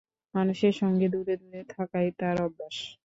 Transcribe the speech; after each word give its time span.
মানুষের 0.33 0.73
সঙ্গে 0.81 1.07
দূরে 1.13 1.35
দূরে 1.41 1.61
থাকাই 1.73 2.07
তাঁর 2.19 2.37
অভ্যাস। 2.47 2.75